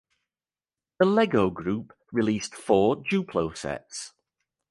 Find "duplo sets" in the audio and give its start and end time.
3.03-4.13